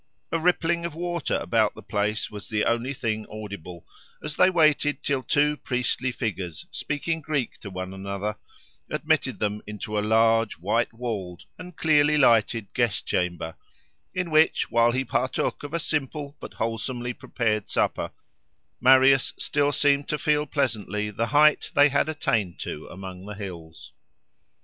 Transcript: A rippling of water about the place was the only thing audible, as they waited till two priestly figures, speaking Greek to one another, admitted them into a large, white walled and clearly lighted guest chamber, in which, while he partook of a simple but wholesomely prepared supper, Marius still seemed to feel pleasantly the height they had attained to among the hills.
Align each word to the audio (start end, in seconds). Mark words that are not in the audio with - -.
A 0.31 0.39
rippling 0.39 0.83
of 0.83 0.95
water 0.95 1.35
about 1.37 1.75
the 1.75 1.83
place 1.83 2.31
was 2.31 2.49
the 2.49 2.65
only 2.65 2.91
thing 2.91 3.27
audible, 3.29 3.85
as 4.23 4.35
they 4.35 4.49
waited 4.49 5.03
till 5.03 5.21
two 5.21 5.57
priestly 5.57 6.11
figures, 6.11 6.65
speaking 6.71 7.21
Greek 7.21 7.59
to 7.59 7.69
one 7.69 7.93
another, 7.93 8.35
admitted 8.89 9.37
them 9.37 9.61
into 9.67 9.99
a 9.99 10.01
large, 10.01 10.53
white 10.57 10.91
walled 10.91 11.43
and 11.59 11.77
clearly 11.77 12.17
lighted 12.17 12.73
guest 12.73 13.05
chamber, 13.05 13.53
in 14.11 14.31
which, 14.31 14.71
while 14.71 14.91
he 14.91 15.05
partook 15.05 15.61
of 15.61 15.71
a 15.71 15.77
simple 15.77 16.35
but 16.39 16.55
wholesomely 16.55 17.13
prepared 17.13 17.69
supper, 17.69 18.09
Marius 18.79 19.33
still 19.37 19.71
seemed 19.71 20.09
to 20.09 20.17
feel 20.17 20.47
pleasantly 20.47 21.11
the 21.11 21.27
height 21.27 21.71
they 21.75 21.89
had 21.89 22.09
attained 22.09 22.57
to 22.61 22.87
among 22.87 23.27
the 23.27 23.35
hills. 23.35 23.91